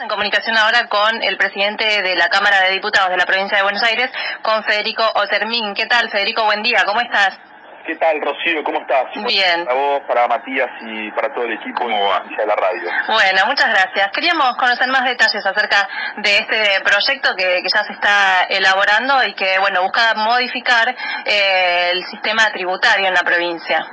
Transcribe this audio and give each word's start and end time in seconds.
En 0.00 0.08
comunicación 0.08 0.56
ahora 0.56 0.86
con 0.88 1.22
el 1.22 1.36
presidente 1.36 2.00
de 2.00 2.16
la 2.16 2.30
Cámara 2.30 2.62
de 2.62 2.72
Diputados 2.72 3.10
de 3.10 3.18
la 3.18 3.26
provincia 3.26 3.58
de 3.58 3.62
Buenos 3.62 3.82
Aires, 3.82 4.10
con 4.40 4.64
Federico 4.64 5.04
Otermín. 5.14 5.74
¿Qué 5.74 5.84
tal, 5.84 6.08
Federico? 6.08 6.42
Buen 6.44 6.62
día, 6.62 6.84
¿cómo 6.86 7.02
estás? 7.02 7.38
¿Qué 7.86 7.96
tal, 7.96 8.18
Rocío? 8.22 8.64
¿Cómo 8.64 8.80
estás? 8.80 9.04
Bien. 9.26 9.66
Para 9.66 9.76
vos, 9.76 10.00
para 10.08 10.26
Matías 10.26 10.70
y 10.80 11.10
para 11.10 11.34
todo 11.34 11.44
el 11.44 11.52
equipo 11.52 11.86
de 11.86 12.46
la 12.46 12.56
radio. 12.56 12.90
Bueno, 13.08 13.46
muchas 13.46 13.68
gracias. 13.68 14.10
Queríamos 14.12 14.56
conocer 14.56 14.88
más 14.88 15.04
detalles 15.04 15.44
acerca 15.44 15.86
de 16.16 16.38
este 16.38 16.80
proyecto 16.82 17.36
que, 17.36 17.62
ya 17.62 17.84
se 17.84 17.92
está 17.92 18.44
elaborando 18.48 19.22
y 19.24 19.34
que, 19.34 19.58
bueno, 19.58 19.82
busca 19.82 20.14
modificar 20.14 20.94
eh, 21.26 21.90
el 21.92 22.02
sistema 22.06 22.50
tributario 22.52 23.06
en 23.06 23.14
la 23.14 23.22
provincia. 23.22 23.86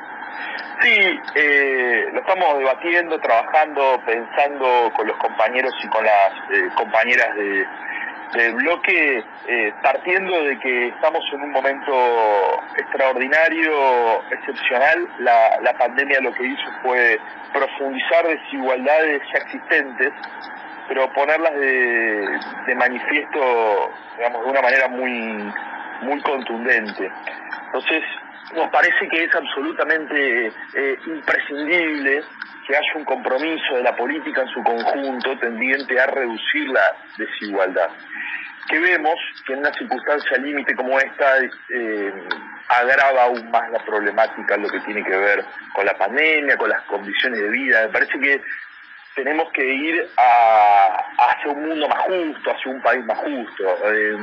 Sí, 0.82 1.20
eh, 1.36 2.10
lo 2.14 2.20
estamos 2.20 2.60
debatiendo, 2.60 3.20
trabajando, 3.20 4.00
pensando 4.06 4.92
con 4.96 5.08
los 5.08 5.18
compañeros 5.18 5.74
y 5.84 5.88
con 5.88 6.06
las 6.06 6.34
eh, 6.52 6.70
compañeras 6.76 7.36
de, 7.36 7.66
del 8.34 8.54
bloque, 8.54 9.24
eh, 9.48 9.74
partiendo 9.82 10.44
de 10.44 10.60
que 10.60 10.90
estamos 10.90 11.24
en 11.34 11.42
un 11.42 11.52
momento 11.52 12.62
extraordinario, 12.78 14.24
excepcional. 14.30 15.08
La, 15.20 15.60
la 15.62 15.74
pandemia 15.74 16.20
lo 16.22 16.32
que 16.34 16.46
hizo 16.46 16.72
fue 16.84 17.20
profundizar 17.54 18.28
desigualdades 18.28 19.22
ya 19.34 19.40
existentes, 19.40 20.14
pero 20.88 21.12
ponerlas 21.14 21.56
de, 21.56 22.40
de 22.68 22.76
manifiesto, 22.76 23.92
digamos, 24.16 24.44
de 24.44 24.52
una 24.52 24.62
manera 24.62 24.88
muy, 24.90 25.54
muy 26.02 26.22
contundente. 26.22 27.12
Entonces, 27.66 28.04
nos 28.56 28.70
parece 28.72 29.08
que 29.10 29.24
es 29.24 29.36
absolutamente 29.36 30.48
eh, 30.74 30.98
imprescindible 31.06 32.24
que 32.66 32.76
haya 32.76 32.96
un 32.96 33.06
compromiso 33.06 33.76
de 33.76 33.84
la 33.84 33.96
política 33.96 34.42
en 34.42 34.48
su 34.50 34.64
conjunto 34.64 35.38
tendiente 35.40 36.00
a 36.00 36.08
reducir 36.08 36.70
la 36.70 36.96
desigualdad. 37.18 37.90
Que 38.70 38.80
vemos 38.80 39.16
que 39.46 39.54
en 39.54 39.60
una 39.60 39.74
circunstancia 39.74 40.38
límite 40.38 40.76
como 40.76 41.00
esta 41.00 41.40
eh, 41.40 42.14
agrava 42.68 43.24
aún 43.24 43.50
más 43.50 43.70
la 43.72 43.80
problemática 43.86 44.58
lo 44.58 44.68
que 44.68 44.82
tiene 44.82 45.04
que 45.04 45.16
ver 45.16 45.46
con 45.74 45.86
la 45.86 45.98
pandemia, 45.98 46.58
con 46.58 46.70
las 46.70 46.82
condiciones 46.84 47.40
de 47.40 47.50
vida. 47.50 47.84
Me 47.84 47.94
parece 47.94 48.20
que 48.20 48.42
tenemos 49.16 49.50
que 49.54 49.66
ir 49.66 50.10
a, 50.18 51.06
hacia 51.18 51.52
un 51.52 51.70
mundo 51.70 51.88
más 51.88 52.00
justo, 52.00 52.52
hacia 52.52 52.72
un 52.72 52.82
país 52.82 53.06
más 53.06 53.18
justo. 53.20 53.94
Eh, 53.94 54.18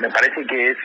me 0.00 0.08
parece 0.08 0.46
que 0.46 0.70
es 0.70 0.78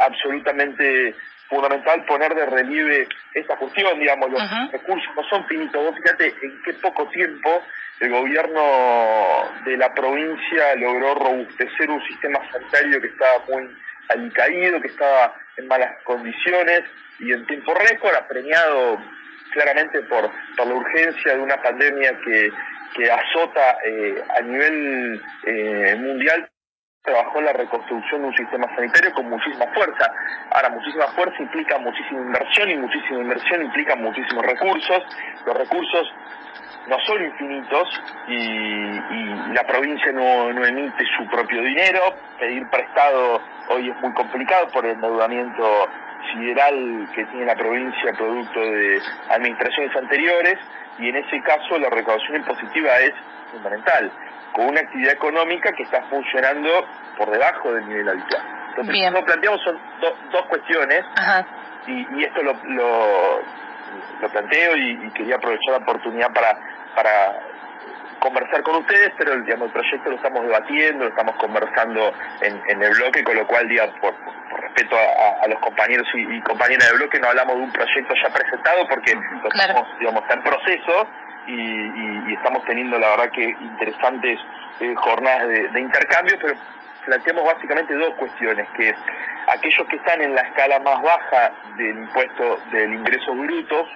absolutamente 0.00 1.14
fundamental 1.50 2.04
poner 2.06 2.34
de 2.34 2.46
relieve 2.46 3.08
esta 3.34 3.56
cuestión, 3.56 3.98
digamos, 3.98 4.30
los 4.30 4.72
recursos 4.72 5.10
no 5.16 5.22
son 5.28 5.44
finitos. 5.46 5.84
Vos 5.84 5.96
fíjate 5.96 6.32
en 6.42 6.62
qué 6.62 6.72
poco 6.74 7.08
tiempo 7.08 7.62
el 7.98 8.10
gobierno 8.10 8.62
de 9.64 9.76
la 9.76 9.92
provincia 9.92 10.74
logró 10.76 11.14
robustecer 11.16 11.90
un 11.90 12.02
sistema 12.06 12.40
sanitario 12.50 13.00
que 13.00 13.08
estaba 13.08 13.44
muy 13.48 13.68
alicaído, 14.08 14.80
que 14.80 14.88
estaba 14.88 15.34
en 15.56 15.66
malas 15.66 16.02
condiciones 16.04 16.82
y 17.18 17.32
en 17.32 17.46
tiempo 17.46 17.74
récord, 17.74 18.14
apremiado 18.14 18.98
claramente 19.52 20.00
por, 20.02 20.30
por 20.56 20.66
la 20.66 20.74
urgencia 20.74 21.34
de 21.34 21.40
una 21.40 21.60
pandemia 21.60 22.16
que, 22.24 22.50
que 22.94 23.10
azota 23.10 23.78
eh, 23.84 24.22
a 24.36 24.40
nivel 24.40 25.20
eh, 25.44 25.96
mundial 25.98 26.48
trabajó 27.02 27.40
la 27.40 27.52
reconstrucción 27.52 28.22
de 28.22 28.28
un 28.28 28.36
sistema 28.36 28.68
sanitario 28.74 29.12
con 29.14 29.28
muchísima 29.30 29.66
fuerza. 29.68 30.12
Ahora, 30.50 30.68
muchísima 30.70 31.06
fuerza 31.08 31.42
implica 31.42 31.78
muchísima 31.78 32.20
inversión 32.20 32.70
y 32.70 32.76
muchísima 32.76 33.20
inversión 33.20 33.62
implica 33.62 33.96
muchísimos 33.96 34.44
recursos. 34.44 35.02
Los 35.46 35.56
recursos 35.56 36.12
no 36.88 36.98
son 37.06 37.24
infinitos 37.24 38.02
y, 38.28 39.54
la 39.54 39.64
provincia 39.66 40.12
no, 40.12 40.52
no, 40.52 40.64
emite 40.64 41.04
su 41.16 41.26
propio 41.28 41.62
dinero. 41.62 42.00
Pedir 42.38 42.68
prestado 42.68 43.40
hoy 43.68 43.88
es 43.88 44.00
muy 44.00 44.12
complicado 44.12 44.68
por 44.68 44.84
el 44.84 44.92
endeudamiento 44.92 45.88
sideral 46.32 47.08
que 47.14 47.24
tiene 47.26 47.46
la 47.46 47.56
provincia 47.56 48.12
producto 48.12 48.60
de 48.60 49.00
administraciones 49.30 49.96
anteriores 49.96 50.58
y 50.98 51.08
en 51.08 51.16
ese 51.16 51.40
caso 51.42 51.78
la 51.78 51.88
recaudación 51.88 52.36
impositiva 52.36 52.98
es 53.00 53.14
fundamental 53.50 54.10
con 54.52 54.66
una 54.66 54.80
actividad 54.80 55.12
económica 55.12 55.72
que 55.72 55.82
está 55.82 56.02
funcionando 56.04 56.86
por 57.16 57.30
debajo 57.30 57.72
del 57.72 57.88
nivel 57.88 58.08
habitual. 58.08 58.42
Entonces, 58.70 59.12
lo 59.12 59.18
que 59.18 59.22
planteamos 59.24 59.60
son 59.62 59.78
dos 60.30 60.46
cuestiones, 60.46 61.04
Y, 61.86 62.24
esto 62.24 62.42
lo, 62.42 62.54
lo, 62.64 64.28
planteo 64.30 64.76
y, 64.76 65.10
quería 65.12 65.36
aprovechar 65.36 65.72
la 65.72 65.78
oportunidad 65.78 66.32
para, 66.32 66.56
para 66.94 67.40
conversar 68.20 68.62
con 68.62 68.76
ustedes, 68.76 69.12
pero 69.18 69.40
digamos, 69.40 69.68
el 69.68 69.72
proyecto 69.72 70.10
lo 70.10 70.16
estamos 70.16 70.42
debatiendo, 70.42 71.04
lo 71.04 71.10
estamos 71.10 71.36
conversando 71.36 72.12
en, 72.42 72.82
el 72.82 72.90
bloque, 72.90 73.24
con 73.24 73.36
lo 73.36 73.46
cual, 73.46 73.68
digamos, 73.68 73.98
por, 74.00 74.14
respeto 74.60 74.96
a, 74.96 75.48
los 75.48 75.58
compañeros 75.60 76.06
y, 76.14 76.40
compañeras 76.42 76.88
del 76.88 76.98
bloque, 76.98 77.18
no 77.18 77.28
hablamos 77.28 77.56
de 77.56 77.62
un 77.62 77.72
proyecto 77.72 78.14
ya 78.22 78.32
presentado 78.32 78.86
porque 78.88 79.12
estamos, 79.12 79.88
digamos, 79.98 80.22
está 80.22 80.34
en 80.34 80.42
proceso 80.42 81.08
y, 81.50 82.34
estamos 82.34 82.64
teniendo 82.64 82.98
la 82.98 83.10
verdad 83.10 83.30
que 83.30 83.44
interesantes 83.44 84.38
eh, 84.80 84.94
jornadas 84.94 85.48
de, 85.48 85.80
intercambio, 85.80 86.36
pero 86.40 86.54
planteamos 87.04 87.44
básicamente 87.44 87.94
dos 87.94 88.14
cuestiones, 88.14 88.68
que 88.76 88.94
aquellos 89.48 89.86
que 89.88 89.96
están 89.96 90.22
en 90.22 90.34
la 90.34 90.42
escala 90.42 90.78
más 90.80 91.02
baja 91.02 91.52
del 91.76 91.98
impuesto 91.98 92.60
del 92.72 92.94
ingreso 92.94 93.34
bruto 93.34 93.86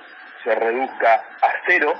se 0.42 0.54
reduzca 0.54 1.14
a 1.14 1.48
cero 1.66 1.94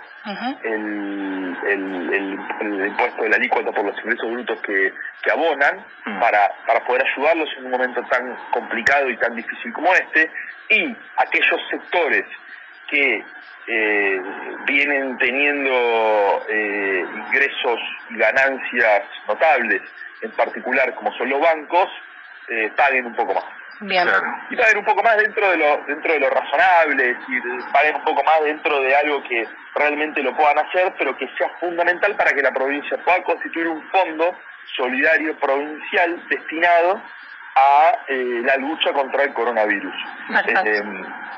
el, 0.64 1.56
el, 1.66 2.86
impuesto 2.86 3.22
de 3.22 3.28
la 3.30 3.36
alícuota 3.36 3.72
por 3.72 3.84
los 3.84 3.98
ingresos 3.98 4.30
brutos 4.30 4.60
que, 4.60 4.92
que 5.22 5.30
abonan 5.30 5.84
mm. 6.04 6.20
para, 6.20 6.52
para 6.66 6.80
poder 6.84 7.04
ayudarlos 7.06 7.48
en 7.56 7.66
un 7.66 7.70
momento 7.70 8.02
tan 8.04 8.36
complicado 8.50 9.08
y 9.08 9.16
tan 9.16 9.34
difícil 9.34 9.72
como 9.72 9.92
este, 9.94 10.30
y 10.70 10.96
aquellos 11.16 11.60
sectores 11.70 12.24
que 12.88 13.24
eh, 13.66 14.22
vienen 14.66 15.16
teniendo 15.18 16.44
eh, 16.48 17.04
ingresos 17.16 17.80
y 18.10 18.16
ganancias 18.16 19.04
notables, 19.26 19.82
en 20.22 20.30
particular 20.32 20.94
como 20.94 21.12
son 21.16 21.30
los 21.30 21.40
bancos, 21.40 21.88
eh, 22.48 22.70
paguen 22.76 23.06
un 23.06 23.14
poco 23.14 23.34
más. 23.34 23.44
Bien. 23.80 24.08
Y 24.50 24.56
paguen 24.56 24.78
un 24.78 24.84
poco 24.84 25.02
más 25.02 25.16
dentro 25.16 25.50
de 25.50 25.56
lo 25.56 25.78
dentro 25.86 26.12
de 26.12 26.20
lo 26.20 26.30
razonable, 26.30 27.10
es 27.10 27.64
paguen 27.72 27.96
un 27.96 28.04
poco 28.04 28.22
más 28.22 28.44
dentro 28.44 28.80
de 28.80 28.94
algo 28.94 29.22
que 29.24 29.48
realmente 29.74 30.22
lo 30.22 30.36
puedan 30.36 30.58
hacer, 30.58 30.94
pero 30.98 31.16
que 31.16 31.28
sea 31.36 31.48
fundamental 31.60 32.14
para 32.16 32.32
que 32.32 32.42
la 32.42 32.52
provincia 32.52 32.96
pueda 32.98 33.22
constituir 33.24 33.68
un 33.68 33.82
fondo 33.90 34.38
solidario 34.76 35.36
provincial 35.38 36.28
destinado 36.28 37.02
a 37.56 37.98
eh, 38.08 38.42
la 38.44 38.56
lucha 38.56 38.92
contra 38.92 39.24
el 39.24 39.32
coronavirus. 39.32 39.94
Eh, 40.64 40.82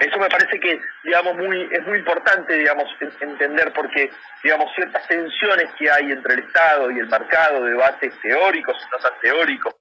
eso 0.00 0.18
me 0.18 0.28
parece 0.28 0.58
que, 0.60 0.80
digamos, 1.04 1.36
muy 1.36 1.68
es 1.70 1.86
muy 1.86 1.98
importante, 1.98 2.54
digamos, 2.54 2.84
entender 3.20 3.72
porque, 3.74 4.10
digamos, 4.42 4.72
ciertas 4.74 5.06
tensiones 5.08 5.66
que 5.78 5.90
hay 5.90 6.12
entre 6.12 6.34
el 6.34 6.40
Estado 6.40 6.90
y 6.90 6.98
el 6.98 7.08
mercado, 7.08 7.64
debates 7.64 8.14
teóricos 8.22 8.76
y 8.80 8.90
no 8.90 8.98
tan 8.98 9.20
teóricos, 9.20 9.74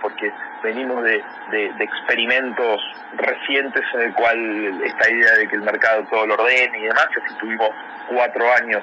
porque 0.00 0.30
venimos 0.62 1.02
de, 1.04 1.22
experimentos 1.78 2.80
recientes 3.16 3.82
en 3.94 4.00
el 4.00 4.14
cual 4.14 4.82
esta 4.84 5.10
idea 5.10 5.32
de 5.34 5.48
que 5.48 5.56
el 5.56 5.62
mercado 5.62 6.06
todo 6.10 6.26
lo 6.26 6.34
ordene 6.34 6.78
y 6.78 6.82
demás, 6.82 7.08
que 7.14 7.34
tuvimos 7.40 7.70
cuatro 8.08 8.52
años 8.54 8.82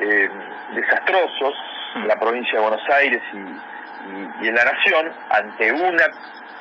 eh, 0.00 0.28
desastrosos 0.74 1.54
en 1.96 2.08
la 2.08 2.18
provincia 2.18 2.54
de 2.54 2.60
Buenos 2.60 2.88
Aires 2.90 3.22
y, 3.32 3.73
y, 4.40 4.48
en 4.48 4.54
la 4.54 4.64
nación, 4.64 5.12
ante 5.30 5.72
un 5.72 5.96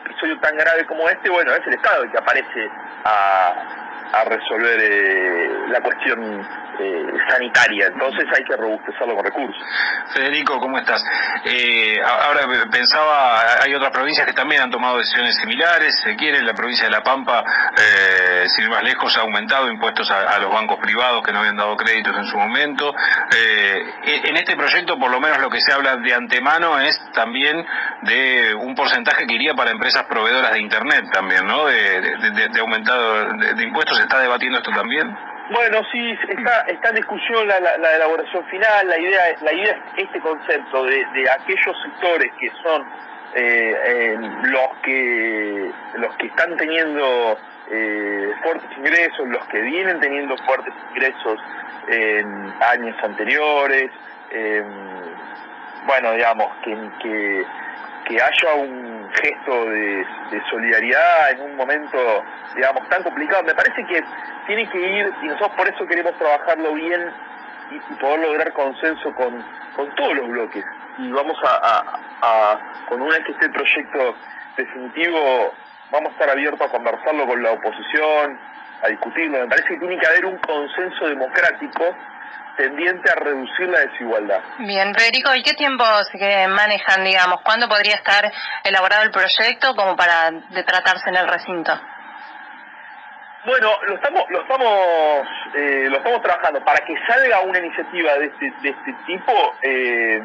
episodio 0.05 0.39
tan 0.39 0.55
grave 0.57 0.85
como 0.85 1.07
este, 1.09 1.29
bueno, 1.29 1.51
es 1.53 1.65
el 1.67 1.73
Estado 1.73 2.03
el 2.03 2.11
que 2.11 2.17
aparece 2.17 2.69
a, 3.05 3.82
resolver 4.23 4.79
eh, 4.79 5.49
la 5.69 5.81
cuestión 5.81 6.47
eh, 6.79 7.05
sanitaria, 7.29 7.87
entonces 7.87 8.25
hay 8.35 8.43
que 8.43 8.55
robustecerlo 8.55 9.15
con 9.15 9.25
recursos. 9.25 9.63
Federico, 10.13 10.59
¿cómo 10.59 10.77
estás? 10.77 11.03
Eh, 11.45 11.99
ahora 12.01 12.41
pensaba, 12.71 13.61
hay 13.61 13.73
otras 13.73 13.91
provincias 13.91 14.25
que 14.25 14.33
también 14.33 14.61
han 14.61 14.71
tomado 14.71 14.97
decisiones 14.97 15.35
similares, 15.37 15.99
se 16.03 16.15
quiere, 16.15 16.41
la 16.41 16.53
provincia 16.53 16.85
de 16.85 16.91
La 16.91 17.01
Pampa, 17.01 17.43
sin 18.47 18.65
ir 18.65 18.69
más 18.69 18.83
lejos, 18.83 19.15
ha 19.17 19.21
aumentado 19.21 19.69
impuestos 19.69 20.09
a, 20.11 20.37
los 20.39 20.51
bancos 20.51 20.79
privados 20.79 21.23
que 21.23 21.31
no 21.31 21.39
habían 21.39 21.57
dado 21.57 21.75
créditos 21.75 22.15
en 22.15 22.25
su 22.25 22.37
momento. 22.37 22.93
Eh, 23.35 23.83
en 24.23 24.35
este 24.35 24.55
proyecto, 24.55 24.97
por 24.97 25.11
lo 25.11 25.19
menos 25.19 25.39
lo 25.39 25.49
que 25.49 25.61
se 25.61 25.71
habla 25.71 25.97
de 25.97 26.13
antemano 26.13 26.79
es 26.79 26.99
también 27.13 27.65
de 28.01 28.53
un 28.55 28.75
porcentaje 28.75 29.25
que 29.25 29.33
iría 29.33 29.53
para 29.53 29.71
empresas 29.71 30.03
proveedoras 30.03 30.51
de 30.51 30.59
Internet 30.59 31.05
también, 31.11 31.45
¿no? 31.45 31.65
De, 31.65 32.01
de 32.49 32.59
aumentado 32.59 33.33
de 33.33 33.63
impuestos, 33.63 33.99
¿se 34.03 34.07
está 34.07 34.19
debatiendo 34.19 34.57
esto 34.57 34.71
también? 34.71 35.15
Bueno, 35.49 35.81
sí, 35.91 36.17
está, 36.29 36.61
está 36.67 36.89
en 36.89 36.95
discusión 36.95 37.47
la, 37.47 37.59
la, 37.59 37.95
elaboración 37.95 38.45
final. 38.45 38.87
La 38.87 38.99
idea, 38.99 39.21
la 39.41 39.53
idea 39.53 39.71
es 39.95 40.03
este 40.05 40.19
concepto 40.19 40.85
de, 40.85 41.05
de 41.13 41.29
aquellos 41.31 41.75
sectores 41.83 42.31
que 42.39 42.51
son 42.61 42.81
eh, 43.35 43.75
eh, 43.85 44.17
los 44.43 44.69
que 44.83 45.71
los 45.95 46.15
que 46.17 46.27
están 46.27 46.57
teniendo 46.57 47.37
eh, 47.71 48.33
fuertes 48.43 48.69
ingresos, 48.77 49.27
los 49.27 49.45
que 49.47 49.61
vienen 49.61 49.99
teniendo 49.99 50.35
fuertes 50.45 50.73
ingresos 50.91 51.39
en 51.87 52.53
años 52.61 52.95
anteriores, 53.03 53.89
bueno, 55.85 56.13
digamos, 56.13 56.47
que, 56.63 57.45
que 58.05 58.21
haya 58.21 58.53
un 58.55 59.02
gesto 59.21 59.69
de, 59.69 60.05
solidaridad 60.49 61.31
en 61.31 61.41
un 61.41 61.55
momento, 61.55 62.23
digamos, 62.55 62.87
tan 62.89 63.03
complicado. 63.03 63.43
Me 63.43 63.53
parece 63.53 63.85
que 63.85 64.03
tiene 64.47 64.69
que 64.69 64.79
ir, 64.79 65.13
y 65.21 65.27
nosotros 65.27 65.51
por 65.57 65.67
eso 65.67 65.85
queremos 65.85 66.17
trabajarlo 66.17 66.73
bien 66.73 67.11
y, 67.71 67.93
poder 67.95 68.19
lograr 68.19 68.51
consenso 68.53 69.13
con, 69.15 69.43
con 69.75 69.93
todos 69.95 70.15
los 70.15 70.27
bloques. 70.27 70.65
Y 70.97 71.11
vamos 71.11 71.37
a, 71.43 71.99
a, 72.21 72.85
con 72.87 73.01
una 73.01 73.15
vez 73.15 73.25
que 73.25 73.31
esté 73.31 73.45
el 73.45 73.51
proyecto 73.51 74.15
definitivo, 74.57 75.53
vamos 75.91 76.09
a 76.09 76.13
estar 76.13 76.29
abiertos 76.29 76.61
a 76.61 76.71
conversarlo 76.71 77.25
con 77.25 77.41
la 77.41 77.51
oposición, 77.51 78.39
a 78.83 78.87
discutirlo. 78.87 79.39
Me 79.39 79.47
parece 79.47 79.69
que 79.69 79.79
tiene 79.79 79.97
que 79.97 80.07
haber 80.07 80.25
un 80.25 80.37
consenso 80.39 81.07
democrático 81.07 81.95
tendiente 82.57 83.09
a 83.09 83.15
reducir 83.15 83.67
la 83.67 83.79
desigualdad. 83.79 84.41
Bien, 84.59 84.93
Federico, 84.93 85.33
¿y 85.35 85.43
qué 85.43 85.53
tiempos 85.53 86.09
que 86.11 86.47
manejan, 86.47 87.03
digamos? 87.03 87.41
¿Cuándo 87.41 87.67
podría 87.67 87.95
estar 87.95 88.31
elaborado 88.63 89.03
el 89.03 89.11
proyecto 89.11 89.75
como 89.75 89.95
para 89.95 90.31
de 90.31 90.63
tratarse 90.63 91.09
en 91.09 91.15
el 91.15 91.27
recinto? 91.27 91.73
Bueno, 93.45 93.71
lo 93.87 93.95
estamos, 93.95 94.23
lo 94.29 94.41
estamos, 94.41 95.27
eh, 95.55 95.87
lo 95.89 95.97
estamos 95.97 96.21
trabajando. 96.21 96.63
Para 96.63 96.85
que 96.85 96.93
salga 97.05 97.41
una 97.41 97.59
iniciativa 97.59 98.13
de 98.17 98.25
este, 98.27 98.53
de 98.61 98.69
este 98.69 98.93
tipo, 99.05 99.33
eh, 99.61 100.21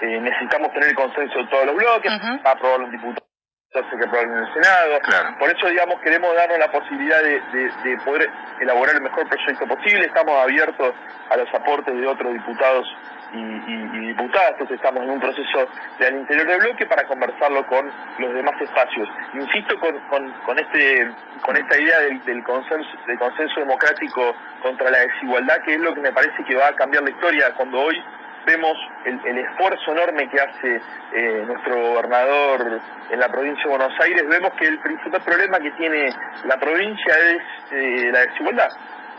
eh, 0.00 0.20
necesitamos 0.20 0.72
tener 0.72 0.88
el 0.88 0.94
consenso 0.94 1.40
de 1.40 1.46
todos 1.48 1.66
los 1.66 1.76
bloques, 1.76 2.12
para 2.42 2.56
aprobar 2.56 2.80
los 2.80 2.90
diputados 2.90 3.33
que 3.74 4.04
aprobar 4.04 4.26
en 4.26 4.38
el 4.38 4.54
Senado. 4.54 5.00
Por 5.36 5.50
eso, 5.50 5.66
digamos, 5.66 6.00
queremos 6.00 6.32
darnos 6.36 6.58
la 6.58 6.70
posibilidad 6.70 7.20
de, 7.20 7.40
de, 7.82 7.98
poder 8.04 8.30
elaborar 8.60 8.94
el 8.94 9.02
mejor 9.02 9.28
proyecto 9.28 9.66
posible. 9.66 10.06
Estamos 10.06 10.40
abiertos 10.44 10.94
a 11.28 11.36
los 11.36 11.52
aportes 11.52 11.92
de 11.92 12.06
otros 12.06 12.32
diputados 12.34 12.86
y, 13.32 14.06
diputadas, 14.06 14.52
entonces 14.52 14.76
estamos 14.76 15.02
en 15.02 15.10
un 15.10 15.18
proceso 15.18 15.66
de 15.98 16.06
al 16.06 16.14
interior 16.14 16.46
del 16.46 16.60
bloque 16.60 16.86
para 16.86 17.02
conversarlo 17.02 17.66
con 17.66 17.90
los 18.18 18.32
demás 18.32 18.54
espacios. 18.60 19.08
Insisto 19.34 19.76
con, 19.80 19.98
con, 20.46 20.56
este 20.56 21.10
con 21.42 21.56
esta 21.56 21.76
idea 21.76 21.98
del, 21.98 22.44
consenso 22.44 22.88
del 23.08 23.18
consenso 23.18 23.58
democrático 23.58 24.36
contra 24.62 24.88
la 24.88 24.98
desigualdad, 24.98 25.56
que 25.64 25.74
es 25.74 25.80
lo 25.80 25.92
que 25.94 26.00
me 26.00 26.12
parece 26.12 26.44
que 26.44 26.54
va 26.54 26.68
a 26.68 26.76
cambiar 26.76 27.02
la 27.02 27.10
historia 27.10 27.52
cuando 27.56 27.80
hoy 27.80 28.00
vemos 28.46 28.76
el, 29.04 29.38
esfuerzo 29.38 29.92
enorme 29.92 30.28
que 30.28 30.40
hace 30.40 30.80
eh, 31.12 31.44
nuestro 31.46 31.80
gobernador 31.80 32.80
en 33.10 33.20
la 33.20 33.28
provincia 33.28 33.64
de 33.64 33.70
Buenos 33.70 34.00
Aires, 34.00 34.22
vemos 34.28 34.52
que 34.54 34.66
el 34.66 34.78
principal 34.80 35.20
problema 35.22 35.58
que 35.58 35.70
tiene 35.72 36.10
la 36.44 36.56
provincia 36.58 37.14
es 37.18 37.42
eh, 37.72 38.10
la 38.12 38.20
desigualdad. 38.20 38.68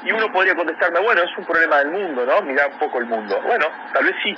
Y 0.04 0.12
uno 0.12 0.31
podría 0.31 0.56
contestarme, 0.56 1.00
bueno, 1.00 1.24
es 1.24 1.38
un 1.38 1.45
problema 1.45 1.80
del 1.80 1.92
mundo, 1.92 2.25
¿no? 2.25 2.42
Mirar 2.42 2.69
un 2.72 2.77
poco 2.77 3.00
el 3.00 3.06
mundo. 3.06 3.42
Bueno, 3.42 3.66
tal 3.94 4.04
vez 4.04 4.16
sí, 4.24 4.36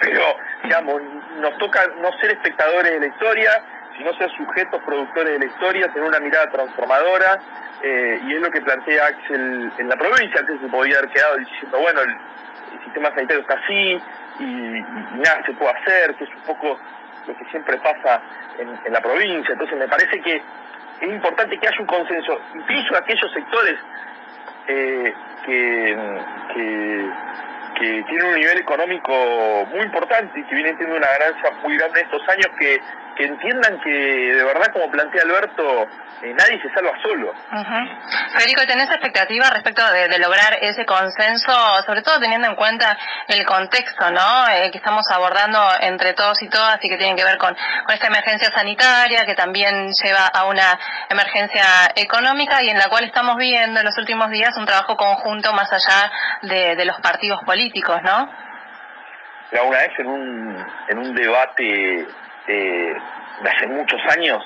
pero, 0.00 0.22
digamos, 0.62 1.02
nos 1.40 1.56
toca 1.58 1.86
no 2.00 2.10
ser 2.20 2.32
espectadores 2.32 2.92
de 2.92 3.00
la 3.00 3.06
historia, 3.06 3.50
sino 3.98 4.14
ser 4.14 4.30
sujetos 4.36 4.80
productores 4.84 5.32
de 5.32 5.38
la 5.40 5.52
historia, 5.52 5.92
tener 5.92 6.08
una 6.08 6.20
mirada 6.20 6.48
transformadora, 6.50 7.40
eh, 7.82 8.20
y 8.24 8.34
es 8.34 8.40
lo 8.40 8.50
que 8.50 8.60
plantea 8.60 9.06
Axel 9.06 9.72
en 9.76 9.88
la 9.88 9.96
provincia, 9.96 10.40
antes 10.40 10.60
se 10.60 10.68
podía 10.68 10.98
haber 10.98 11.10
quedado 11.10 11.36
diciendo, 11.36 11.78
bueno, 11.78 12.00
el, 12.02 12.16
sistema 12.84 13.10
sanitario 13.14 13.42
está 13.42 13.54
así, 13.54 14.00
y, 14.38 14.44
nada 14.44 15.42
se 15.44 15.52
puede 15.52 15.72
hacer, 15.72 16.14
que 16.14 16.24
es 16.24 16.30
un 16.30 16.42
poco 16.42 16.78
lo 17.26 17.36
que 17.36 17.44
siempre 17.50 17.76
pasa 17.78 18.22
en, 18.58 18.92
la 18.92 19.00
provincia. 19.00 19.52
Entonces 19.52 19.76
me 19.76 19.88
parece 19.88 20.20
que 20.20 20.36
es 20.36 21.08
importante 21.08 21.58
que 21.58 21.68
haya 21.68 21.80
un 21.80 21.86
consenso, 21.86 22.40
incluso 22.54 22.96
aquellos 22.96 23.30
sectores 23.32 23.78
eh, 24.68 25.14
que, 25.44 25.96
que, 26.54 28.04
tienen 28.08 28.26
un 28.26 28.34
nivel 28.34 28.58
económico 28.58 29.66
muy 29.70 29.84
importante 29.84 30.40
y 30.40 30.44
que 30.44 30.54
vienen 30.54 30.76
teniendo 30.76 30.98
una 30.98 31.18
ganancia 31.18 31.50
muy 31.62 31.76
grande 31.76 32.00
estos 32.00 32.28
años, 32.28 32.48
que, 32.58 32.80
que 33.18 33.24
entiendan 33.24 33.80
que 33.80 33.90
de 33.90 34.44
verdad, 34.44 34.72
como 34.72 34.90
plantea 34.90 35.22
Alberto, 35.22 35.88
eh, 36.22 36.32
nadie 36.38 36.62
se 36.62 36.72
salva 36.72 36.92
solo. 37.02 37.34
Federico, 38.32 38.62
¿tenés 38.66 38.88
expectativa 38.88 39.50
respecto 39.50 39.82
de, 39.90 40.18
lograr 40.18 40.56
ese 40.60 40.86
consenso, 40.86 41.52
sobre 41.84 42.02
todo 42.02 42.20
teniendo 42.20 42.46
en 42.46 42.54
cuenta 42.54 42.96
el 43.26 43.44
contexto 43.44 44.10
¿no? 44.10 44.48
Eh, 44.48 44.70
que 44.70 44.78
estamos 44.78 45.04
abordando 45.10 45.60
entre 45.80 46.14
todos 46.14 46.40
y 46.42 46.48
todas 46.48 46.78
y 46.82 46.88
que 46.88 46.96
tiene 46.96 47.16
que 47.16 47.24
ver 47.24 47.38
con, 47.38 47.54
con 47.54 47.94
esta 47.94 48.06
emergencia 48.06 48.50
sanitaria, 48.50 49.26
que 49.26 49.34
también 49.34 49.90
lleva 50.02 50.26
a 50.26 50.44
una 50.46 50.78
emergencia 51.08 51.64
económica 51.96 52.62
y 52.62 52.70
en 52.70 52.78
la 52.78 52.88
cual 52.88 53.04
estamos 53.04 53.36
viendo 53.36 53.80
en 53.80 53.86
los 53.86 53.98
últimos 53.98 54.30
días 54.30 54.56
un 54.56 54.66
trabajo 54.66 54.96
conjunto 54.96 55.52
más 55.52 55.70
allá 55.72 56.10
de, 56.42 56.84
los 56.84 57.00
partidos 57.00 57.42
políticos, 57.44 58.00
¿no? 58.02 58.30
una 59.50 59.78
vez 59.78 59.90
en 59.98 60.06
un, 60.06 60.66
en 60.88 60.98
un 60.98 61.14
debate 61.14 62.06
eh, 62.48 62.96
de 63.42 63.50
hace 63.50 63.66
muchos 63.66 64.00
años, 64.16 64.42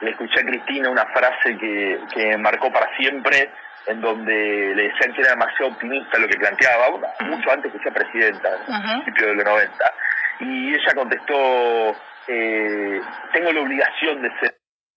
le 0.00 0.10
escuché 0.10 0.40
a 0.40 0.44
Cristina 0.44 0.90
una 0.90 1.06
frase 1.06 1.56
que, 1.58 1.98
que 2.12 2.36
marcó 2.36 2.70
para 2.72 2.94
siempre, 2.96 3.50
en 3.86 4.00
donde 4.00 4.74
le 4.74 4.88
decían 4.88 5.12
que 5.14 5.20
era 5.20 5.30
demasiado 5.30 5.72
optimista 5.72 6.18
lo 6.18 6.28
que 6.28 6.38
planteaba, 6.38 6.90
mucho 7.20 7.50
antes 7.50 7.72
que 7.72 7.78
sea 7.78 7.92
presidenta, 7.92 8.48
a 8.68 8.82
principios 8.82 9.28
de 9.28 9.34
los 9.36 9.44
90. 9.44 9.92
Y 10.40 10.74
ella 10.74 10.94
contestó, 10.94 11.96
eh, 12.28 13.00
tengo 13.32 13.52
la 13.52 13.60
obligación 13.60 14.22
de 14.22 14.30
ser, 14.40 14.55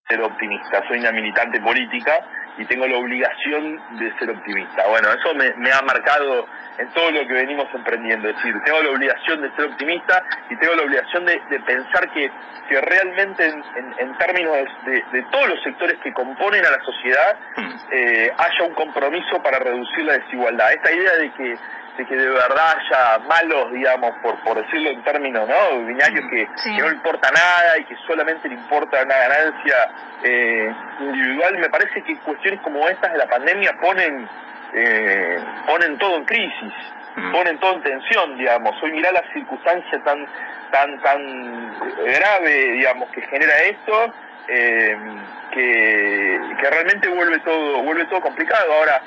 ser 0.09 0.21
optimista, 0.23 0.81
soy 0.87 0.99
una 0.99 1.11
militante 1.11 1.61
política 1.61 2.19
y 2.57 2.65
tengo 2.65 2.87
la 2.87 2.97
obligación 2.97 3.79
de 3.99 4.11
ser 4.17 4.31
optimista. 4.31 4.87
Bueno, 4.87 5.07
eso 5.13 5.35
me, 5.35 5.53
me 5.57 5.71
ha 5.71 5.83
marcado 5.83 6.47
en 6.79 6.89
todo 6.93 7.11
lo 7.11 7.27
que 7.27 7.33
venimos 7.33 7.67
emprendiendo. 7.75 8.27
Es 8.27 8.35
decir, 8.37 8.55
tengo 8.65 8.81
la 8.81 8.89
obligación 8.89 9.41
de 9.41 9.51
ser 9.55 9.65
optimista 9.65 10.23
y 10.49 10.55
tengo 10.55 10.73
la 10.75 10.81
obligación 10.81 11.25
de, 11.25 11.39
pensar 11.59 12.11
que, 12.11 12.31
que 12.69 12.81
realmente 12.81 13.53
en, 13.99 14.17
términos 14.17 14.67
de, 14.85 15.21
todos 15.31 15.47
los 15.49 15.61
sectores 15.61 15.99
que 16.01 16.11
componen 16.11 16.65
a 16.65 16.71
la 16.71 16.83
sociedad 16.83 17.37
eh, 17.91 18.31
haya 18.35 18.63
un 18.65 18.73
compromiso 18.73 19.43
para 19.43 19.59
reducir 19.59 20.05
la 20.05 20.13
desigualdad. 20.13 20.73
Esta 20.73 20.91
idea 20.91 21.15
de 21.17 21.31
que 21.33 21.55
de 21.99 22.05
que 22.05 22.15
de 22.15 22.29
verdad 22.29 22.77
haya 22.77 23.19
malos, 23.27 23.73
digamos, 23.73 24.15
por, 24.21 24.33
por 24.39 24.63
decirlo 24.63 24.91
en 24.91 25.03
términos 25.03 25.49
¿no? 25.49 25.85
binarios, 25.85 26.23
que, 26.29 26.47
no 26.79 26.87
le 26.87 26.95
importa 26.95 27.29
nada 27.29 27.77
y 27.77 27.83
que 27.83 27.95
solamente 28.07 28.47
le 28.47 28.55
importa 28.55 29.03
una 29.03 29.17
ganancia 29.17 29.75
eh, 30.23 30.73
individual, 31.01 31.57
me 31.57 31.69
parece 31.69 32.01
que 32.03 32.17
cuestiones 32.19 32.61
como 32.61 32.87
estas 32.87 33.11
de 33.11 33.17
la 33.17 33.27
pandemia 33.27 33.73
ponen 33.81 34.29
eh, 34.73 35.43
ponen 35.67 35.97
todo 35.97 36.15
en 36.15 36.23
crisis, 36.23 36.73
mm. 37.17 37.31
ponen 37.33 37.59
todo 37.59 37.73
en 37.73 37.83
tensión, 37.83 38.37
digamos. 38.37 38.81
Hoy 38.81 38.93
mirá 38.93 39.11
la 39.11 39.23
circunstancia 39.33 40.01
tan, 40.05 40.25
tan, 40.71 41.01
tan 41.01 41.75
grave, 42.05 42.71
digamos, 42.71 43.09
que 43.09 43.21
genera 43.23 43.57
esto, 43.59 44.13
eh, 44.47 44.95
que, 45.51 46.39
que 46.61 46.69
realmente 46.69 47.09
vuelve 47.09 47.39
todo, 47.39 47.83
vuelve 47.83 48.05
todo 48.05 48.21
complicado. 48.21 48.71
Ahora, 48.71 49.01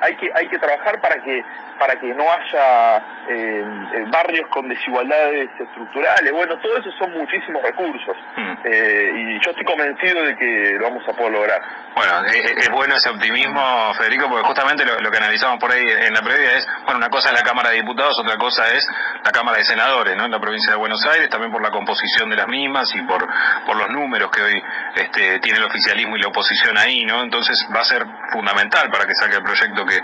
hay 0.00 0.16
que, 0.16 0.30
hay 0.34 0.48
que 0.48 0.58
trabajar 0.58 1.00
para 1.00 1.22
que 1.22 1.44
para 1.80 1.98
que 1.98 2.12
no 2.12 2.24
haya 2.30 2.98
eh, 3.26 3.64
eh, 3.94 4.04
barrios 4.10 4.46
con 4.50 4.68
desigualdades 4.68 5.48
estructurales. 5.58 6.30
Bueno, 6.30 6.58
todo 6.58 6.76
eso 6.76 6.90
son 6.98 7.10
muchísimos 7.12 7.62
recursos 7.62 8.14
mm. 8.36 8.52
eh, 8.64 9.12
y 9.14 9.40
yo 9.42 9.50
estoy 9.50 9.64
convencido 9.64 10.22
de 10.22 10.36
que 10.36 10.76
lo 10.78 10.90
vamos 10.90 11.08
a 11.08 11.12
poder 11.14 11.32
lograr. 11.32 11.62
Bueno, 11.94 12.22
es, 12.26 12.68
bueno 12.68 12.94
ese 12.96 13.08
optimismo, 13.08 13.94
Federico, 13.94 14.28
porque 14.28 14.46
justamente 14.46 14.84
lo, 14.84 15.10
que 15.10 15.16
analizamos 15.16 15.58
por 15.58 15.72
ahí 15.72 15.82
en 15.82 16.12
la 16.12 16.20
previa 16.20 16.52
es, 16.52 16.68
bueno, 16.84 16.98
una 16.98 17.08
cosa 17.08 17.30
es 17.30 17.34
la 17.34 17.42
Cámara 17.42 17.70
de 17.70 17.76
Diputados, 17.76 18.18
otra 18.20 18.36
cosa 18.36 18.70
es 18.74 18.86
la 19.24 19.32
Cámara 19.32 19.56
de 19.56 19.64
Senadores, 19.64 20.14
¿no? 20.16 20.26
En 20.26 20.30
la 20.30 20.38
provincia 20.38 20.72
de 20.72 20.76
Buenos 20.76 21.04
Aires, 21.06 21.30
también 21.30 21.50
por 21.50 21.62
la 21.62 21.70
composición 21.70 22.28
de 22.28 22.36
las 22.36 22.46
mismas 22.46 22.94
y 22.94 23.00
por, 23.02 23.26
por 23.64 23.76
los 23.76 23.88
números 23.88 24.30
que 24.30 24.42
hoy 24.42 24.62
este, 24.96 25.40
tiene 25.40 25.58
el 25.58 25.64
oficialismo 25.64 26.16
y 26.16 26.20
la 26.20 26.28
oposición 26.28 26.76
ahí, 26.76 27.06
¿no? 27.06 27.22
Entonces 27.22 27.66
va 27.74 27.80
a 27.80 27.84
ser 27.84 28.04
fundamental 28.32 28.90
para 28.90 29.06
que 29.06 29.14
salga 29.14 29.38
el 29.38 29.42
proyecto 29.50 29.84
que, 29.84 30.00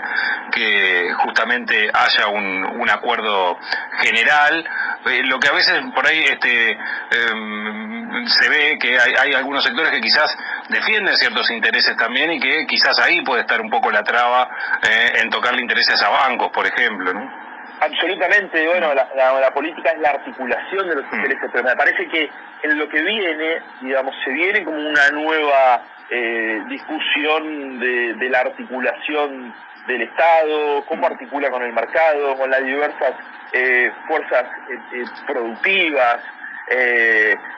que 0.51 1.13
justamente 1.13 1.89
haya 1.93 2.27
un, 2.27 2.89
acuerdo 2.89 3.57
general. 3.99 4.65
Eh, 5.05 5.23
lo 5.23 5.39
que 5.39 5.47
a 5.49 5.51
veces 5.51 5.81
por 5.93 6.07
ahí 6.07 6.23
este, 6.23 6.71
em, 6.71 8.27
se 8.27 8.49
ve 8.49 8.79
que 8.79 8.97
hay, 8.97 9.13
hay, 9.13 9.33
algunos 9.33 9.63
sectores 9.63 9.91
que 9.91 10.01
quizás 10.01 10.35
defienden 10.69 11.15
ciertos 11.17 11.49
intereses 11.51 11.95
también 11.97 12.31
y 12.31 12.39
que 12.39 12.65
quizás 12.65 12.97
ahí 12.99 13.21
puede 13.21 13.41
estar 13.41 13.59
un 13.61 13.69
poco 13.69 13.91
la 13.91 14.03
traba 14.03 14.49
eh, 14.81 15.19
en 15.21 15.29
tocarle 15.29 15.61
intereses 15.61 16.01
a 16.01 16.09
bancos, 16.09 16.49
por 16.51 16.65
ejemplo, 16.65 17.13
¿no? 17.13 17.46
Absolutamente, 17.79 18.67
bueno, 18.67 18.93
la, 18.93 19.07
la, 19.39 19.53
política 19.53 19.91
es 19.91 19.99
la 19.99 20.09
articulación 20.09 20.89
de 20.89 20.95
los 20.95 21.05
mm. 21.05 21.15
intereses, 21.15 21.49
pero 21.51 21.63
me 21.63 21.75
parece 21.75 22.07
que 22.07 22.29
en 22.63 22.77
lo 22.77 22.89
que 22.89 23.01
viene, 23.01 23.61
digamos, 23.81 24.15
se 24.23 24.31
viene 24.31 24.63
como 24.63 24.77
una 24.77 25.09
nueva 25.11 25.83
eh, 26.09 26.61
discusión 26.69 27.79
de, 27.79 28.13
de 28.15 28.29
la 28.29 28.39
articulación 28.39 29.53
del 29.87 30.01
Estado, 30.01 30.85
cómo 30.85 31.07
articula 31.07 31.49
con 31.49 31.63
el 31.63 31.73
mercado, 31.73 32.37
con 32.37 32.49
las 32.49 32.63
diversas 32.63 33.13
eh, 33.53 33.91
fuerzas 34.07 34.43
eh, 34.69 34.79
eh, 34.93 35.05
productivas. 35.25 36.19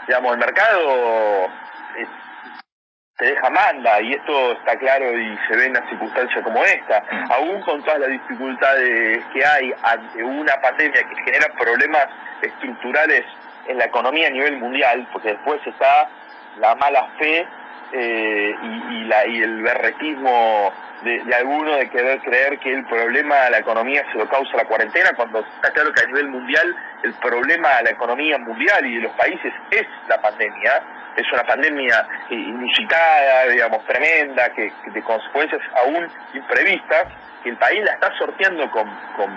digamos, 0.07 0.33
el 0.33 0.39
mercado 0.39 1.49
se 3.19 3.25
deja 3.25 3.49
manda, 3.49 4.01
y 4.01 4.13
esto 4.13 4.53
está 4.53 4.77
claro 4.77 5.17
y 5.17 5.37
se 5.49 5.55
ve 5.57 5.65
en 5.65 5.71
una 5.71 5.89
circunstancia 5.89 6.41
como 6.41 6.63
esta, 6.63 7.03
aún 7.29 7.61
con 7.63 7.83
todas 7.83 7.99
las 7.99 8.09
dificultades 8.09 9.23
que 9.33 9.45
hay 9.45 9.73
ante 9.83 10.23
una 10.23 10.53
pandemia 10.61 11.03
que 11.03 11.15
genera 11.25 11.53
problemas 11.53 12.07
estructurales 12.41 13.25
en 13.67 13.77
la 13.77 13.85
economía 13.85 14.27
a 14.27 14.31
nivel 14.31 14.57
mundial, 14.57 15.05
porque 15.11 15.33
después 15.33 15.59
está 15.67 16.09
la 16.59 16.75
mala 16.75 17.09
fe 17.19 17.45
eh, 17.91 18.55
y, 18.91 19.03
la, 19.05 19.27
y 19.27 19.41
el 19.41 19.63
berretismo 19.63 20.71
de, 21.03 21.19
de 21.21 21.35
algunos 21.35 21.77
de 21.77 21.89
querer 21.89 22.21
creer 22.21 22.57
que 22.59 22.71
el 22.71 22.85
problema 22.85 23.35
a 23.47 23.49
la 23.49 23.57
economía 23.59 24.01
se 24.13 24.17
lo 24.17 24.29
causa 24.29 24.55
la 24.55 24.65
cuarentena, 24.65 25.11
cuando 25.17 25.39
está 25.39 25.71
claro 25.73 25.91
que 25.91 26.03
a 26.03 26.07
nivel 26.07 26.29
mundial 26.29 26.73
el 27.03 27.13
problema 27.15 27.67
a 27.77 27.83
la 27.83 27.89
economía 27.89 28.37
mundial 28.37 28.85
y 28.85 28.95
de 28.95 29.01
los 29.01 29.13
países 29.13 29.53
es 29.71 29.87
la 30.07 30.21
pandemia, 30.21 30.81
es 31.19 31.31
una 31.33 31.43
pandemia 31.43 32.07
inusitada, 32.29 33.47
digamos, 33.47 33.85
tremenda, 33.85 34.49
que, 34.53 34.71
de 34.85 35.01
consecuencias 35.03 35.61
aún 35.75 36.07
imprevistas, 36.33 37.07
que 37.43 37.49
el 37.49 37.57
país 37.57 37.83
la 37.83 37.93
está 37.93 38.11
sorteando 38.17 38.69
con, 38.71 38.89
con, 39.15 39.29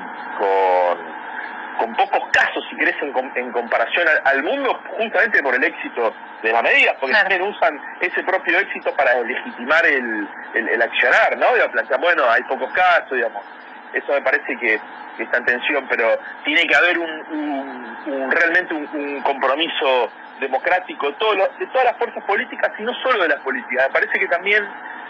con, 1.78 1.96
pocos 1.96 2.30
casos, 2.32 2.64
si 2.70 2.76
querés, 2.76 2.94
en, 3.02 3.52
comparación 3.52 4.06
al, 4.24 4.42
mundo, 4.42 4.80
justamente 4.96 5.42
por 5.42 5.54
el 5.54 5.64
éxito 5.64 6.14
de 6.42 6.52
las 6.52 6.62
medidas, 6.62 6.96
porque 7.00 7.14
también 7.14 7.42
usan 7.42 7.80
ese 8.00 8.22
propio 8.22 8.58
éxito 8.58 8.94
para 8.94 9.20
legitimar 9.20 9.84
el, 9.86 10.28
el, 10.54 10.82
accionar, 10.82 11.36
¿no? 11.38 11.56
Y 11.56 11.68
plantear, 11.68 12.00
bueno, 12.00 12.24
hay 12.30 12.42
pocos 12.44 12.72
casos, 12.72 13.12
digamos. 13.12 13.44
Eso 13.92 14.12
me 14.12 14.22
parece 14.22 14.56
que, 14.58 14.80
está 15.18 15.38
en 15.38 15.44
tensión, 15.44 15.86
pero 15.88 16.18
tiene 16.44 16.66
que 16.66 16.74
haber 16.74 16.98
un, 16.98 18.30
realmente 18.30 18.72
un 18.74 19.20
compromiso 19.20 20.10
democrático 20.42 21.06
de, 21.06 21.48
de 21.58 21.66
todas 21.68 21.84
las 21.84 21.96
fuerzas 21.96 22.22
políticas 22.24 22.70
y 22.78 22.82
no 22.82 22.92
solo 23.02 23.22
de 23.22 23.28
las 23.28 23.40
políticas. 23.40 23.86
Me 23.88 23.92
parece 23.92 24.18
que 24.18 24.28
también 24.28 24.62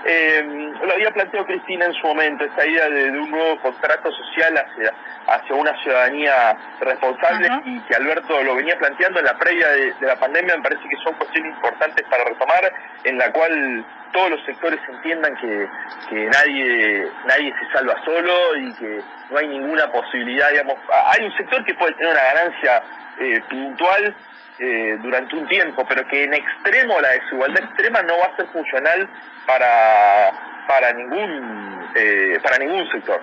eh, 0.04 0.72
lo 0.84 0.92
había 0.92 1.12
planteado 1.12 1.46
Cristina 1.46 1.86
en 1.86 1.94
su 1.94 2.06
momento, 2.06 2.44
esta 2.44 2.66
idea 2.66 2.88
de, 2.88 3.10
un 3.10 3.30
nuevo 3.30 3.60
contrato 3.60 4.10
social 4.10 4.54
hacia, 4.56 4.92
hacia 5.28 5.54
una 5.54 5.80
ciudadanía 5.82 6.56
responsable 6.80 7.48
y 7.66 7.80
que 7.82 7.94
Alberto 7.94 8.42
lo 8.42 8.56
venía 8.56 8.76
planteando 8.78 9.20
en 9.20 9.26
la 9.26 9.38
previa 9.38 9.68
de, 9.68 9.94
la 10.00 10.16
pandemia, 10.16 10.56
me 10.56 10.62
parece 10.62 10.88
que 10.88 10.96
son 11.04 11.14
cuestiones 11.14 11.54
importantes 11.54 12.04
para 12.10 12.24
retomar, 12.24 12.72
en 13.04 13.18
la 13.18 13.30
cual 13.30 13.84
todos 14.12 14.30
los 14.30 14.44
sectores 14.44 14.80
entiendan 14.88 15.36
que, 15.36 15.68
que 16.10 16.26
nadie 16.26 17.06
nadie 17.26 17.54
se 17.58 17.72
salva 17.72 17.94
solo 18.04 18.56
y 18.56 18.74
que 18.74 19.00
no 19.30 19.38
hay 19.38 19.48
ninguna 19.48 19.86
posibilidad, 19.92 20.50
digamos, 20.50 20.78
hay 21.06 21.24
un 21.24 21.36
sector 21.36 21.64
que 21.64 21.74
puede 21.74 21.94
tener 21.94 22.12
una 22.12 22.22
ganancia 22.22 22.82
eh, 23.20 23.40
puntual 23.48 24.14
eh, 24.58 24.96
durante 25.00 25.34
un 25.36 25.48
tiempo, 25.48 25.84
pero 25.88 26.06
que 26.08 26.24
en 26.24 26.34
extremo 26.34 27.00
la 27.00 27.10
desigualdad 27.10 27.64
extrema 27.64 28.02
no 28.02 28.18
va 28.18 28.26
a 28.32 28.36
ser 28.36 28.46
funcional 28.48 29.08
para, 29.46 30.32
para 30.68 30.92
ningún 30.92 31.72
eh, 31.94 32.38
para 32.42 32.58
ningún 32.58 32.88
sector. 32.90 33.20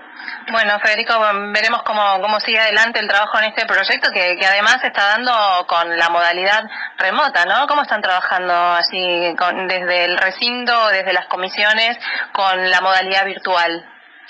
Bueno, 0.51 0.79
Federico, 0.79 1.13
veremos 1.51 1.81
cómo, 1.83 2.21
cómo 2.21 2.39
sigue 2.39 2.59
adelante 2.59 2.99
el 2.99 3.07
trabajo 3.07 3.39
en 3.39 3.45
este 3.45 3.65
proyecto 3.65 4.11
que, 4.11 4.37
que 4.37 4.45
además 4.45 4.77
se 4.81 4.87
está 4.87 5.17
dando 5.17 5.65
con 5.67 5.97
la 5.97 6.09
modalidad 6.09 6.63
remota, 6.97 7.45
¿no? 7.45 7.65
¿Cómo 7.67 7.81
están 7.81 8.01
trabajando 8.01 8.53
así 8.53 9.35
con, 9.37 9.67
desde 9.67 10.05
el 10.05 10.17
recinto, 10.17 10.87
desde 10.89 11.13
las 11.13 11.25
comisiones, 11.27 11.97
con 12.31 12.69
la 12.69 12.81
modalidad 12.81 13.25
virtual? 13.25 13.85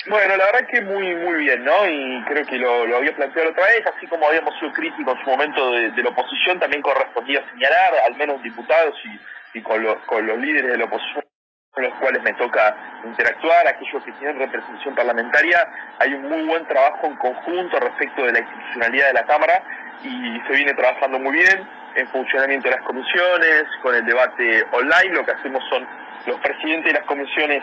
Bueno, 0.06 0.34
la 0.36 0.46
verdad 0.46 0.68
que 0.70 0.80
muy 0.80 1.14
muy 1.14 1.44
bien, 1.44 1.62
¿no? 1.62 1.86
Y 1.86 2.24
creo 2.24 2.46
que 2.46 2.56
lo, 2.56 2.96
había 2.96 3.14
planteado 3.14 3.50
otra 3.50 3.66
vez, 3.66 3.86
así 3.86 4.06
como 4.06 4.26
habíamos 4.26 4.58
sido 4.58 4.72
críticos 4.72 5.14
en 5.18 5.24
su 5.24 5.30
momento 5.30 5.72
de, 5.72 6.02
la 6.02 6.08
oposición, 6.08 6.58
también 6.58 6.80
correspondía 6.80 7.44
señalar, 7.52 7.92
al 8.06 8.16
menos 8.16 8.42
diputados 8.42 8.94
y, 9.04 9.58
y 9.58 9.62
con, 9.62 9.84
con 10.06 10.26
los 10.26 10.38
líderes 10.38 10.72
de 10.72 10.78
la 10.78 10.84
oposición 10.86 11.24
con 11.72 11.84
los 11.84 11.94
cuales 12.00 12.22
me 12.22 12.32
toca 12.32 12.76
interactuar, 13.04 13.68
aquellos 13.68 14.02
que 14.02 14.12
tienen 14.12 14.38
representación 14.38 14.94
parlamentaria, 14.94 15.68
hay 16.00 16.14
un 16.14 16.28
muy 16.28 16.42
buen 16.42 16.66
trabajo 16.66 17.06
en 17.06 17.16
conjunto 17.16 17.78
respecto 17.78 18.24
de 18.24 18.32
la 18.32 18.38
institucionalidad 18.40 19.06
de 19.06 19.12
la 19.12 19.24
Cámara 19.24 19.62
y 20.02 20.40
se 20.48 20.52
viene 20.52 20.74
trabajando 20.74 21.18
muy 21.20 21.32
bien 21.32 21.68
en 21.94 22.08
funcionamiento 22.08 22.68
de 22.68 22.76
las 22.76 22.84
comisiones, 22.84 23.64
con 23.82 23.94
el 23.94 24.04
debate 24.04 24.64
online, 24.72 25.14
lo 25.14 25.24
que 25.24 25.32
hacemos 25.32 25.62
son 25.68 25.86
los 26.26 26.40
presidentes 26.40 26.92
de 26.92 26.98
las 26.98 27.06
comisiones 27.06 27.62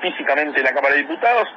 físicamente 0.00 0.58
en 0.58 0.64
la 0.64 0.72
Cámara 0.72 0.94
de 0.94 1.02
Diputados, 1.02 1.48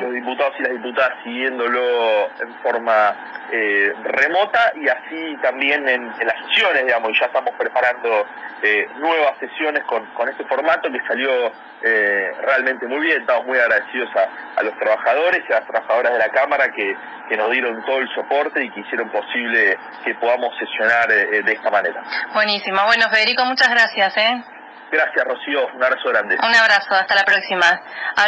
los 0.00 0.12
diputados 0.12 0.54
y 0.58 0.62
las 0.62 0.72
diputadas 0.72 1.12
siguiéndolo 1.22 2.26
en 2.40 2.54
forma 2.62 3.14
eh, 3.52 3.92
remota 4.02 4.72
y 4.74 4.88
así 4.88 5.36
también 5.42 5.88
en, 5.88 6.08
las 6.08 6.36
sesiones, 6.48 6.86
digamos, 6.86 7.10
y 7.10 7.20
ya 7.20 7.26
estamos 7.26 7.54
preparando 7.56 8.26
eh, 8.62 8.88
nuevas 8.96 9.38
sesiones 9.38 9.84
con, 9.84 10.04
con 10.14 10.28
este 10.28 10.44
formato 10.44 10.90
que 10.90 10.98
salió 11.06 11.52
eh, 11.82 12.32
realmente 12.40 12.86
muy 12.86 13.00
bien, 13.00 13.20
estamos 13.20 13.46
muy 13.46 13.58
agradecidos 13.58 14.08
a, 14.16 14.62
los 14.62 14.76
trabajadores 14.78 15.42
y 15.48 15.52
a 15.52 15.60
las 15.60 15.68
trabajadoras 15.68 16.12
de 16.12 16.18
la 16.18 16.28
Cámara 16.30 16.72
que, 16.74 16.96
que 17.28 17.36
nos 17.36 17.50
dieron 17.50 17.84
todo 17.84 17.98
el 17.98 18.08
soporte 18.14 18.64
y 18.64 18.70
que 18.70 18.80
hicieron 18.80 19.10
posible 19.10 19.76
que 20.04 20.14
podamos 20.14 20.56
sesionar 20.58 21.06
de 21.08 21.52
esta 21.52 21.70
manera. 21.70 22.02
Buenísimo, 22.32 22.84
bueno 22.86 23.08
Federico, 23.10 23.44
muchas 23.44 23.68
gracias. 23.68 24.16
¿eh? 24.16 24.53
Gracias, 24.94 25.24
Rocío. 25.24 25.66
Un 25.74 25.82
abrazo 25.82 26.08
grande. 26.08 26.36
Un 26.38 26.54
abrazo. 26.54 26.94
Hasta 26.94 27.16
la 27.16 27.24
próxima. 27.24 27.66